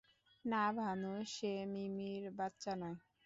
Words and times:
না 0.45 0.63
ভানু, 0.77 1.13
সে 1.25 1.51
মিমি-র 1.73 2.23
বাচ্চা 2.37 2.71
নয়। 2.81 2.97